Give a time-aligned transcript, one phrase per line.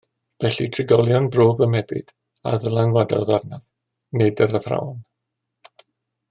[0.43, 2.15] Felly trigolion bro fy mebyd
[2.51, 3.69] a ddylanwadodd arnaf,
[4.23, 4.99] nid yr athrawon